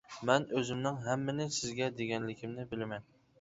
[0.27, 3.07] مەن ئۆزۈمنىڭ ھەممىنى سىزگە دېگەنلىكىمنى بىلىمەن.